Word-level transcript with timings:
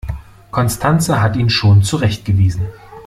Constanze 0.49 1.21
hat 1.21 1.35
ihn 1.35 1.51
schon 1.51 1.83
zurechtgewiesen. 1.83 2.65